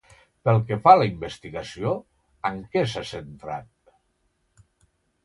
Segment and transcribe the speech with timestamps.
[0.47, 1.91] Pel que fa a la investigació,
[2.51, 4.67] en què s'ha centrat?